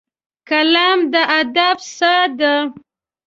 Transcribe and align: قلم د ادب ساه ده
قلم 0.49 0.99
د 1.13 1.15
ادب 1.39 1.77
ساه 1.97 2.25
ده 2.39 2.53